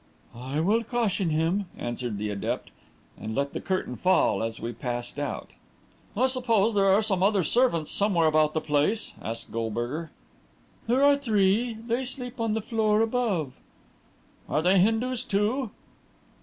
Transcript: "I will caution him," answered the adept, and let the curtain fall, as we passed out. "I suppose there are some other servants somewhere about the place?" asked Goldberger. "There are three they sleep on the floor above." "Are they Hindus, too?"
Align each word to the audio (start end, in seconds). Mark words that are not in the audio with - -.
"I 0.33 0.59
will 0.61 0.83
caution 0.83 1.29
him," 1.29 1.65
answered 1.77 2.17
the 2.17 2.31
adept, 2.31 2.71
and 3.19 3.35
let 3.35 3.53
the 3.53 3.61
curtain 3.61 3.95
fall, 3.97 4.41
as 4.41 4.59
we 4.59 4.73
passed 4.73 5.19
out. 5.19 5.51
"I 6.17 6.25
suppose 6.25 6.73
there 6.73 6.89
are 6.89 7.03
some 7.03 7.21
other 7.21 7.43
servants 7.43 7.91
somewhere 7.91 8.25
about 8.25 8.55
the 8.55 8.61
place?" 8.61 9.13
asked 9.21 9.51
Goldberger. 9.51 10.09
"There 10.87 11.03
are 11.03 11.15
three 11.15 11.73
they 11.85 12.03
sleep 12.03 12.39
on 12.39 12.55
the 12.55 12.63
floor 12.63 13.01
above." 13.01 13.53
"Are 14.49 14.63
they 14.63 14.79
Hindus, 14.79 15.23
too?" 15.23 15.69